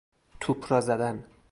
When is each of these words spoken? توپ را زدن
توپ 0.39 0.71
را 0.71 0.81
زدن 0.81 1.25